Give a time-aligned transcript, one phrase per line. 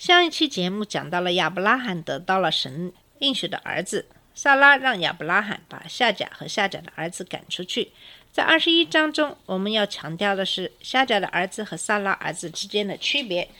[0.00, 7.92] 上一期节目讲到了亚伯拉罕得到了神应许的儿子，萨拉让亚伯拉罕把夏甲和夏甲的儿子赶出去。
[8.32, 13.50] 在二十一章中，我们要强调的是夏甲的儿子和萨拉儿子之间的区别。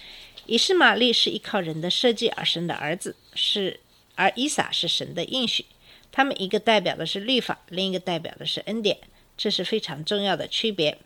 [0.46, 3.78] 以实玛利是依靠人的设计而生的儿子，是
[4.14, 5.66] 而以撒是神的应许。
[6.10, 8.96] 他们一个代表的是律法，另一个代表的是恩典，
[9.36, 10.96] 这是非常重要的区别。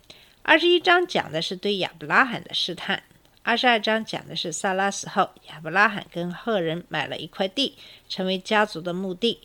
[0.44, 3.02] 二十一章讲的是对亚伯拉罕的试探，
[3.46, 7.76] 二十二章讲的是萨拉死后，亚伯拉罕跟赫人买了一块地，
[8.08, 9.38] 成为家族的墓地。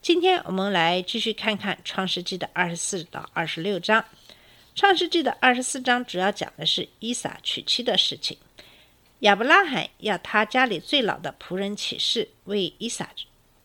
[0.00, 4.02] 今天我们来继续看看创世纪的二十四到二十六章。
[4.74, 8.38] 创世纪的二十四章主要讲的是伊撒娶妻的事情。
[9.20, 13.10] 亚伯拉罕要他家里最老的仆人起誓，为伊撒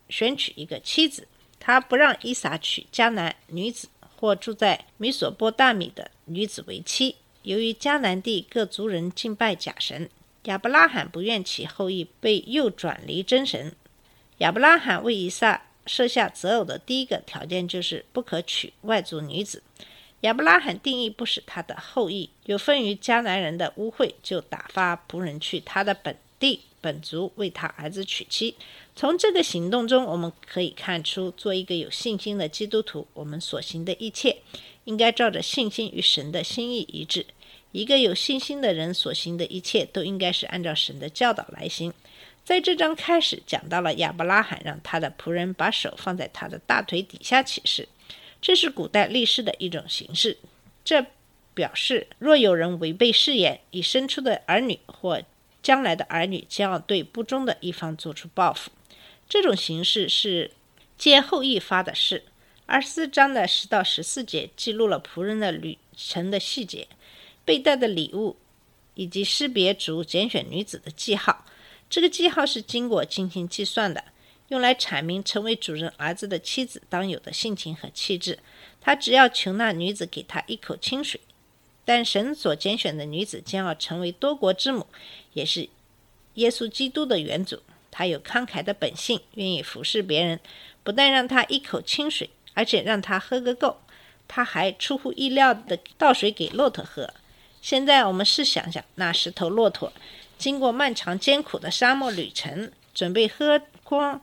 [0.09, 1.25] 选取一个妻子，
[1.57, 7.15] 他不让伊撒娶迦南女子或住在米索波大米的女子为妻。
[7.49, 10.07] 由于迦南地各族人敬拜假神，
[10.43, 13.75] 亚伯拉罕不愿其后裔被诱转离真神。
[14.37, 19.63] 亚伯拉罕为以撒设下择偶的第一个条件就是不可娶外族女子。
[20.21, 28.53] 亚伯拉罕定义不使他的后裔有分于迦南人的污秽，就打发仆人去他的本地本族为他儿子娶妻。
[28.95, 34.37] 从这个行动中，我们可以看出，做一个有信心的基督徒，我们所行的一切
[34.83, 37.25] 应该照着信心与神的心意一致。
[37.71, 41.93] 一个有信心的人所行的一切都应该是按照神的教导来行。
[42.43, 47.87] 在这章开始讲到了亚伯拉罕让他的仆人把手放在他的大腿底下起誓，
[48.41, 50.37] 这是古代立誓的一种形式。
[50.83, 51.05] 这
[51.53, 55.21] 表示若有人违背誓言，已生出的儿女或
[55.61, 58.71] 将来的儿女将要对不忠的一方做出报复。
[59.27, 60.49] 这种形式是
[60.97, 62.23] 接后裔发的誓。
[62.65, 66.87] 二十四章的十到十四节记录了仆人的旅程的细节。
[67.49, 68.37] 被带的礼物，
[68.93, 71.43] 以及识别族拣选女子的记号。
[71.89, 74.03] 这个记号是经过精心计算的，
[74.49, 78.37] 用来阐明成为主人儿子的妻子当有的性情和气质。
[78.79, 81.19] 他只要求那女子给他一口清水。
[81.83, 84.85] 但神所拣选的女子将要成为多国之母，
[85.33, 85.67] 也是
[86.35, 87.63] 耶稣基督的元祖。
[87.89, 90.39] 她有慷慨的本性，愿意服侍别人，
[90.83, 93.81] 不但让他一口清水，而且让他喝个够。
[94.27, 97.11] 他还出乎意料的倒水给骆驼喝。
[97.61, 99.91] 现在我们试想想，那十头骆驼
[100.37, 104.21] 经过漫长艰苦的沙漠旅程，准备喝光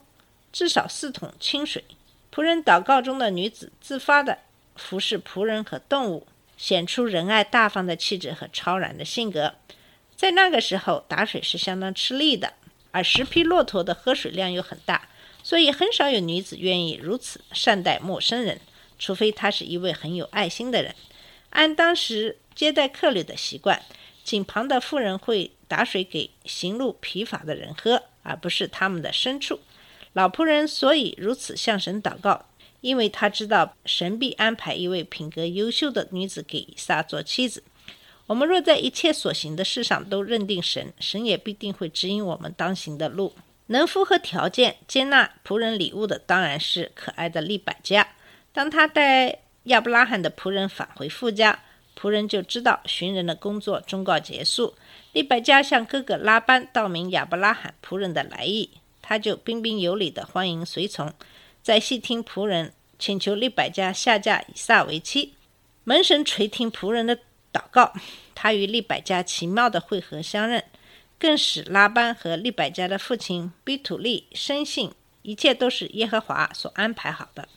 [0.51, 1.83] 至少四桶清水。
[2.33, 4.39] 仆人祷告中的女子自发地
[4.75, 6.27] 服侍仆人和动物，
[6.57, 9.53] 显出仁爱大方的气质和超然的性格。
[10.15, 12.53] 在那个时候，打水是相当吃力的，
[12.91, 15.07] 而十匹骆驼的喝水量又很大，
[15.43, 18.59] 所以很少有女子愿意如此善待陌生人，
[18.97, 20.95] 除非她是一位很有爱心的人。
[21.51, 23.79] 按当时接待客旅的习惯，
[24.23, 29.59] 井旁的妇人会打水给行路疲乏的人喝，而不是他们的牲畜。
[30.13, 32.47] 老仆人所以如此向神祷告，
[32.81, 37.61] 因为他知道神必安排一位品格优秀的女子给以撒做妻子。
[38.25, 43.35] 我们若在一切所行的事上都认定神，神也必定会指引我们当行的路。
[43.67, 48.15] 能符合条件接纳仆人礼物的，当然是可爱的利百加。
[48.51, 51.59] 当他带亚伯拉罕的仆人返回富家，
[51.99, 54.75] 仆人就知道寻人的工作终告结束。
[55.13, 58.69] 利百加向哥哥拉班道明亚伯拉罕仆人的来意，
[59.01, 61.11] 他就彬彬有礼地欢迎随从，
[61.63, 65.33] 在细听仆人请求利百加下嫁以撒为妻。
[65.83, 67.17] 门神垂听仆人的
[67.51, 67.93] 祷告，
[68.35, 70.63] 他与利百加奇妙的会合相认，
[71.17, 74.91] 更使拉班和利百加的父亲比土利深信
[75.23, 77.47] 一切都是耶和华所安排好的。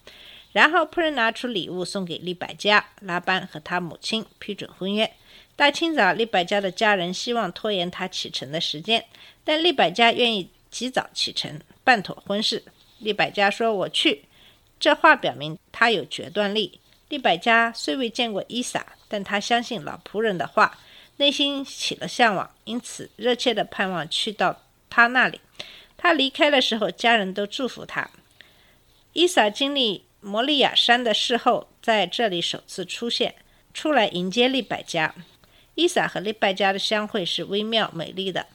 [0.52, 5.12] 然后仆人拿出礼物送给利百加，拉班和他母亲批准婚约。
[5.54, 9.04] 大清早，利百加的家人希望拖延他启程的时间，
[9.44, 12.64] 但利百加愿意及早启程，办妥婚事。
[12.98, 14.24] 利百加说：“我去。”
[14.80, 16.80] 这话表明他有决断力。
[17.08, 20.78] 利百加虽未见过伊萨，但他相信老仆人的话，
[21.16, 25.40] 内心起了向往，因此热切地盼望去到他那里。
[25.96, 28.10] 他离开的时候，家人都祝福他。
[29.12, 33.34] 伊萨经历摩利亚山的事后，在这里首次出现，
[33.72, 35.14] 出来迎接利百加。
[35.74, 38.46] 伊撒和利百加的相会是微妙美丽的。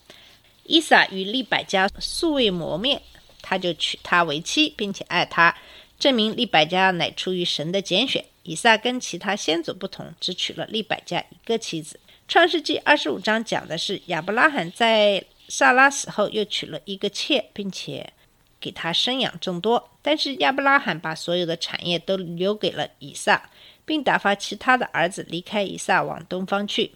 [0.66, 3.02] 伊撒与利百加素未谋面，
[3.42, 5.56] 他就娶她为妻，并且爱她，
[5.98, 8.24] 证明利百加乃出于神的拣选。
[8.44, 12.00] 以撒跟其他先祖不同，只娶了利百加一个妻子。
[12.28, 18.12] 创世纪二十五章讲的是亚伯拉罕在萨拉死后又娶了一个妾，并且
[18.60, 19.90] 给他生养众多。
[20.02, 23.50] 但是亚伯拉罕把所有的产业都留给了以撒，
[23.86, 26.92] 并打发其他的儿子离开以撒往东方去。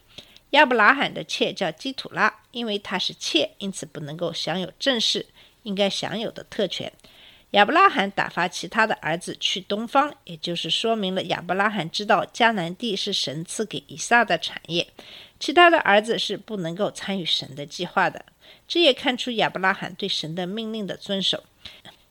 [0.51, 5.25] 亚伯拉罕的妾叫基土拉，因为她是妾，因此不能够享有正式
[5.63, 6.91] 应该享有的特权。
[7.51, 14.87] 亚伯拉罕打发其他的儿子去东方，也就是说明了亚伯拉罕知道迦南地是神赐给以撒的产业，
[15.39, 18.23] 其他的儿子是不能够参与神的计划的。
[18.67, 21.43] 这也看出亚伯拉罕对神的命令的遵守。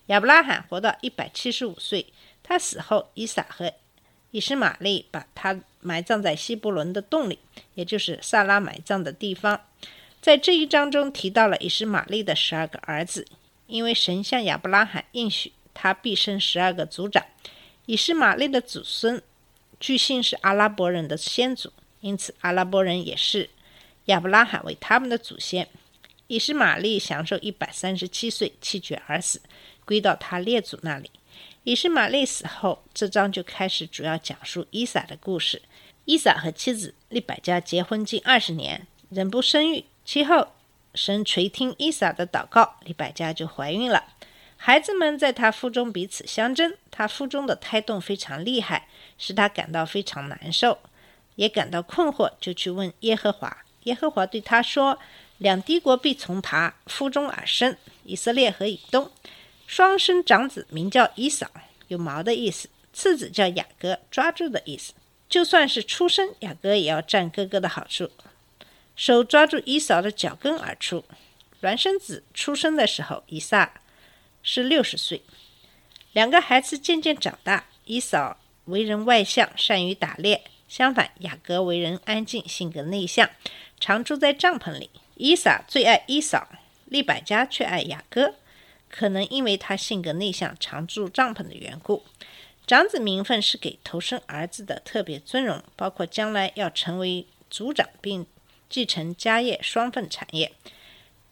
[0.08, 2.12] 亚伯拉罕活到一百七十五岁，
[2.43, 3.72] 他死后，以撒和
[4.32, 7.38] 以实玛利把他埋葬在希伯伦的洞里，
[7.75, 9.60] 也就是萨拉埋葬的地方。
[10.20, 13.26] 在这一章中提到了以实玛利的十二个儿子。
[13.69, 17.22] 因为神向亚伯拉罕应许，他必生十二个族长。
[17.84, 19.22] 以实玛利的祖孙，
[19.78, 21.70] 据信是阿拉伯人的先祖，
[22.00, 23.50] 因此阿拉伯人也是
[24.06, 25.69] 亚伯拉罕为他们的祖先。
[26.28, 29.43] 以实玛利享受一百三十七岁，气绝而死，
[29.88, 31.11] 归到他列祖那里。
[31.64, 35.62] 以实玛利死后，这章就开始主要讲述伊撒的故事。
[36.05, 40.49] 伊撒和妻子利百加结婚近二十年，仍不生育，其后。
[40.94, 44.05] 神垂听伊撒的祷告，利百加就怀孕了。
[44.56, 50.79] 孩子们在她腹中彼此相争，她腹中的胎动非常厉害，使她感到非常难受，
[51.37, 53.58] 也感到困惑，就去问耶和华。
[53.85, 54.99] 耶和华对他说
[55.38, 59.11] ：“两帝国必从他腹中而生，以色列和以东。
[59.69, 61.47] 双生长子名叫伊扫，
[61.88, 64.94] 有毛的意思；次子叫雅各，抓住的意思。
[65.29, 68.11] 就算是出生，雅各也要占哥哥的好处。”
[68.97, 71.05] 手抓住伊扫的脚跟而出。
[71.61, 73.75] 孪生子出生的时候，以撒
[74.43, 75.20] 是六十岁。
[76.14, 77.67] 两个孩子渐渐长大。
[77.85, 83.29] 伊扫为人外向，善于打猎；相反，雅各为人安静，性格内向，
[83.79, 84.88] 常住在帐篷里。
[85.17, 86.49] 以撒最爱伊扫，
[86.87, 88.35] 利百加却爱雅各，
[88.90, 92.05] 可能因为他性格内向，常住帐篷的缘故。
[92.67, 98.26] 长子名分是给头生儿子的特别尊荣，包括将来要成为族长，并。
[98.70, 100.52] 继承家业双份产业，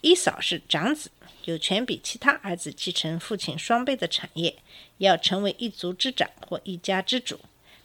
[0.01, 1.11] 一嫂是长子，
[1.45, 4.57] 有权比其他儿子继承父亲双倍的产业，
[4.97, 7.39] 要成为一族之长或一家之主。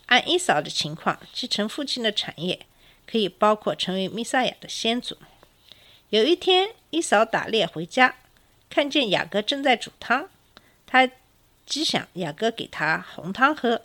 [0.06, 2.66] 按一嫂的情况，继承父亲的产业
[3.06, 5.18] 可以包括成为弥赛亚的先祖。
[6.12, 8.16] 有一天，一嫂打猎回家，
[8.72, 10.28] 看见雅各正在煮汤，
[10.88, 11.08] 他
[11.68, 13.84] 极想雅各给他红汤喝。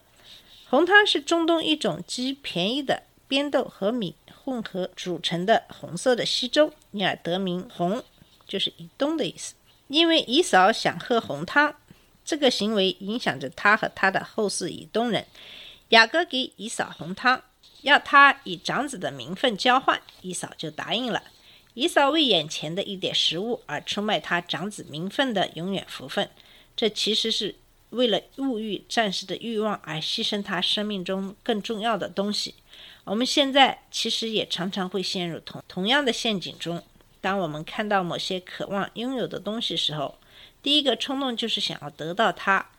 [0.70, 4.14] 红汤是中东一种极便宜的边豆和米。
[4.46, 8.04] 混合煮成的红色的稀粥，因而得名“红”，
[8.46, 9.54] 就是以东的意思。
[9.88, 11.74] 因为以扫想喝红汤，
[12.24, 15.26] 这个行为影响着他和他的后世以东人。
[15.88, 17.42] 雅各给以扫红汤，
[17.82, 21.24] 要他以长子的名分交换，以扫就答应了。
[21.76, 26.30] 以扫为眼前的一点食物而出卖他长子名分的永远福分，
[26.74, 27.54] 这其实是
[27.90, 32.54] 为了物欲、暂时的欲望而牺牲他生命中更重要的东西。
[33.04, 36.82] 我们现在其实也常常会陷入同同样的陷阱中。
[37.20, 40.18] 当我们看到某些渴望拥有的东西时候，
[40.62, 42.70] 第一个冲动就是想要得到它。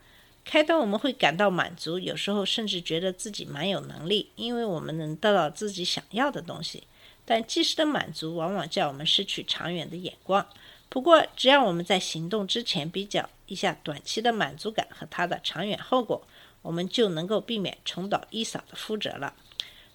[0.44, 6.82] 开端我们会感到满足，有时候甚至觉得自己蛮有能力，因为我们能得到自己想要的东西。
[7.30, 10.46] 但即时的满足往往叫我们失去长远的眼光。
[10.88, 16.26] 不过，只要我们在行动之前比较一下短期的满足感和它的长远后果，
[16.62, 19.34] 我们就能够避免重蹈一扫的覆辙了。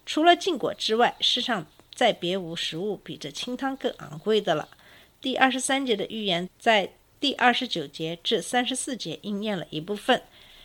[0.06, 4.68] 除了禁果之外，世上再别无食物比这清汤更昂贵的了。
[5.20, 10.22] 第二十三节的预言在第二十九节至三十四节应验了一部分。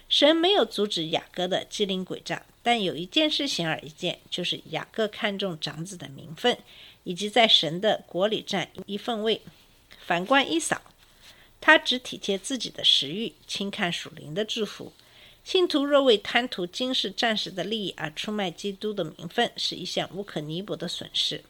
[0.10, 6.58] 神没有阻止雅各的机灵诡诈，但有一件事显而易见，就是雅各看重长子的名分，
[7.04, 9.42] 以及在神的国里占一份位。
[10.00, 10.82] 反观伊扫，
[11.62, 14.92] 他只体贴自己的食欲，轻看属灵的祝福。
[15.44, 21.44] 信徒若为贪图今世暂时的利益而出卖基督的名分，是一项无可弥补的损失。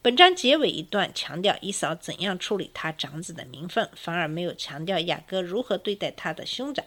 [0.00, 6.82] 本章结尾一段强调一扫怎样处理他长子的名分，反而没有强调雅各如何对待他的兄长。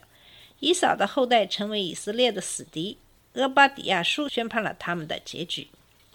[0.63, 2.97] 以扫的后代成为以色列的死敌。
[3.33, 5.67] 俄巴底亚书宣判了他们的结局。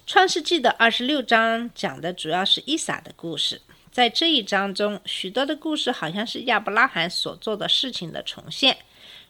[0.06, 3.60] 创世纪的二十六章讲的主要是以撒的故事。
[3.92, 8.78] 在这一章中，许多的故事好像是亚伯拉罕所做的事情的重现。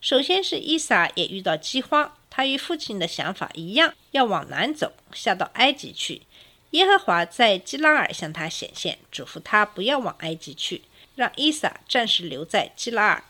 [0.01, 6.23] 首先是伊撒也遇到饥荒，他与父亲的想法一样，要往南走，下到埃及去。
[6.71, 10.83] 耶和华在基拉尔向他显现，嘱咐他不要往埃及去，
[11.17, 13.25] 让伊撒暂时留在基拉尔。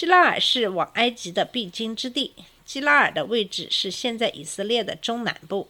[0.00, 2.32] 基拉尔是往埃及的必经之地。
[2.64, 5.68] 基拉尔的位置是现在以色列的中南部。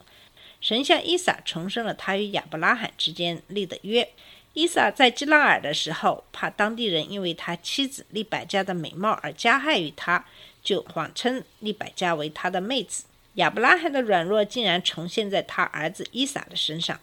[0.60, 4.08] 神像伊撒重申了他与亚伯拉罕之间立的约。
[4.52, 10.24] 伊撒在基拉尔的时候，怕当地人因为他妻子利百加的美貌而加害于他，
[10.62, 13.06] 就谎称利百加为他的妹子。
[13.34, 17.00] 亚伯拉罕的软弱竟然重现在他儿子伊撒的身上。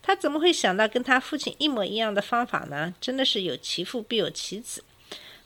[0.00, 2.94] 他怎么会想到跟他父亲一模一样的方法呢？
[3.00, 4.84] 真的是有其父必有其子。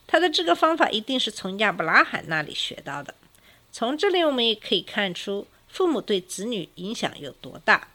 [0.06, 3.14] 他的这个方法一定是从亚伯拉罕那里学到的。
[3.72, 7.88] 从这里我们也可以看出，父母对子女影响有多大。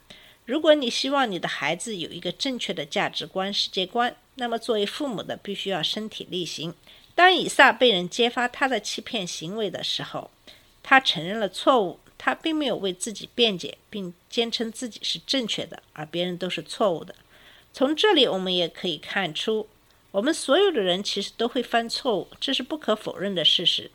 [0.46, 6.74] 如果你希望你的孩子有一个正确的价值观、世界观，那么作为父母的必须要身体力行。
[7.14, 10.32] 当以撒被人揭发他的欺骗行为的时候，
[10.82, 17.14] 他承认了错误，他并没有为自己辩解，并坚称自己是正确的，而别人都是错误的。
[17.72, 19.68] 从这里我们也可以看出，
[20.12, 23.92] 我们所有的人其实都会犯错误，这是不可否认的事实。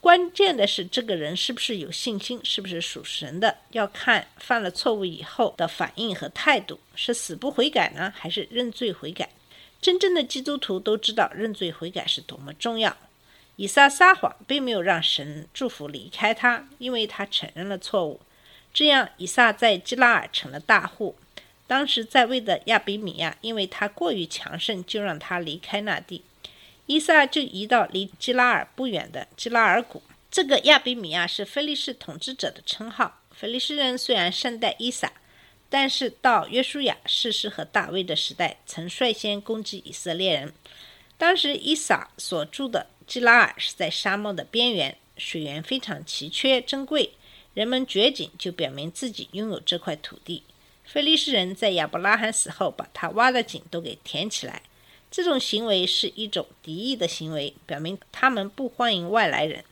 [0.00, 9.28] 关键的是，这个人是不是有信心，是不是属神的，要看犯了错误以后的反应和态度，是死不悔改呢，还是认罪悔改？
[9.82, 12.96] 真正的基督徒都知道认罪悔改是多么重要。
[13.56, 18.20] 以撒撒谎，并没有让神祝福离开他，因为他承认了错误。
[18.72, 21.16] 这样，以撒在基拉尔成了大户。
[21.70, 26.24] 当时在位的亚比米亚，因为他过于强盛，就让他离开那地。
[26.86, 30.02] 伊撒就移到离基拉尔不远的基拉尔谷。
[30.32, 33.20] 这个亚比米亚是菲利士统治者的称号。
[33.30, 35.12] 菲利士人虽然善待伊撒，
[35.68, 40.52] 但是到约书亚、士师和大卫的时代，曾率先攻击以色列人。
[41.16, 47.12] 当时伊撒所住的基拉尔是在沙漠的边缘，水源非常奇缺珍贵，
[47.54, 50.42] 人们掘井就表明自己拥有这块土地。
[50.92, 54.60] 菲利士人在亚伯拉罕死后，把他挖的井都给填起来。
[55.08, 59.64] 这种行为是一种敌意的行为，表明他们不欢迎外来人。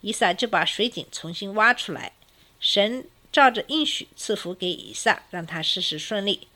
[0.00, 2.12] 以撒就把水井重新挖出来，
[2.60, 6.46] 神照着应许赐福给以撒，让他事事顺利。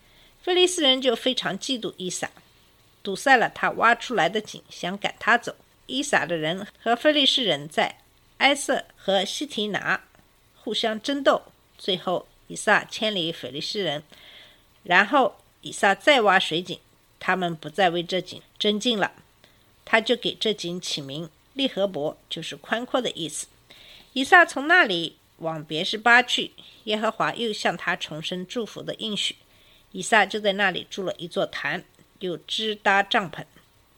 [0.41, 2.31] 菲利斯人就非常嫉妒以撒，
[3.03, 5.57] 堵塞了他挖出来的井，想赶他走。
[5.87, 7.99] 以撒的人和菲利士人在
[8.39, 10.05] 埃瑟和西提拿
[10.55, 11.43] 互相争斗，
[11.77, 14.03] 最后以撒迁离腓利士人，
[14.83, 16.79] 然后以撒再挖水井。
[17.21, 19.13] 他们不再为这井争竞了，
[19.87, 23.47] 他就给这井起名利和伯，就是宽阔的意思。
[24.13, 26.53] 以撒从那里往别是巴去，
[26.85, 29.37] 耶和华又向他重申祝福的应许。
[29.93, 31.83] 以撒就在那里筑了一座坛，
[32.19, 33.47] 又支搭帐篷，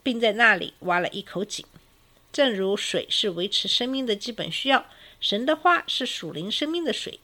[0.04, 1.66] 并在那里挖了一口井。
[2.32, 4.86] 正如水是维持生命的基本需要，
[5.20, 7.18] 神的话是属灵生命的水。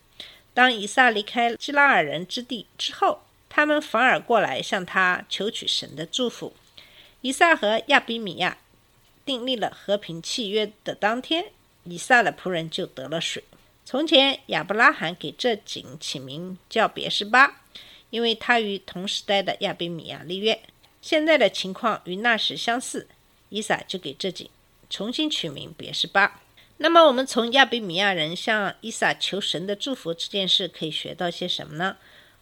[0.54, 6.52] 当以撒离开基拉尔人之地之后，他们反而过来向他求取神的祝福。
[7.22, 8.58] 以撒和亚比米亚
[9.24, 11.46] 订立了和平契约的当天，
[11.84, 13.44] 以撒的仆人就得了水。
[13.84, 17.62] 从前亚伯拉罕给这井起名叫别是巴，
[18.10, 20.60] 因为他与同时代的亚比米亚立约。
[21.00, 23.08] 现在的情况与那时相似，
[23.48, 24.48] 以撒就给这井
[24.90, 26.41] 重新取名别是巴。
[26.82, 31.96] 那么我们从亚比米亚人向以撒求神的祝福这件事可以学到些什么呢？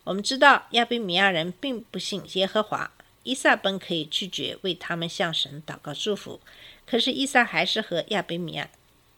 [0.04, 2.90] 我们知道亚比米亚人并不信耶和华，
[3.22, 6.40] 伊萨本可以拒绝为他们向神祷告祝福，
[6.86, 8.70] 可是伊萨还是和亚比米亚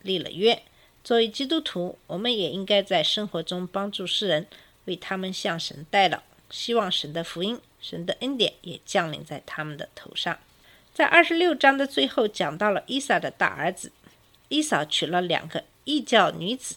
[0.03, 0.61] 立了约。
[1.05, 4.49] 作为基督徒，我们也应该在生活中帮助世人，
[4.87, 6.19] 为他们向神代祷，
[6.51, 10.37] 希望神的福音、神的恩典也降临在他们的头上。
[10.93, 13.93] 在二十六章的最后，讲到了伊萨的大儿子
[14.53, 16.77] 伊嫂娶了两个异教女子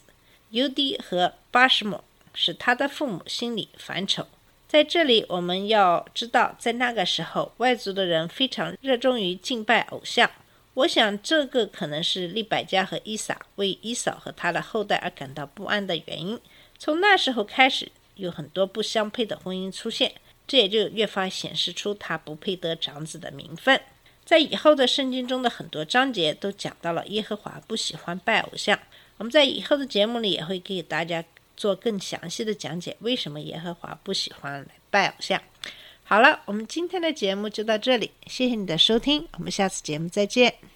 [0.50, 2.02] 尤迪和巴什姆。
[2.38, 4.26] 使他的父母心里烦愁。
[4.68, 10.30] 在这里，我们要知道，在那个时候，外族的人非常热衷于敬拜偶像。
[10.74, 16.38] 我想，这个可能是利百加和伊撒为伊嫂和他的后代而感到不安的原因。
[16.78, 20.12] 从那时候开始，有很多不相配的婚姻出现，
[20.46, 23.80] 这也就越发显示出他不配得长子的名分。
[24.26, 28.78] 在以后的圣经中的很多章节都讲到了耶和华不喜欢拜偶像。
[29.16, 31.24] 我们在以后的节目里也会给大家。
[31.58, 35.40] 做更详细的讲解，为什么耶和华不喜欢拜偶像？
[36.04, 40.75] 好了，我们今天的节目就到这里，谢谢你的收听，我们下次节目再见。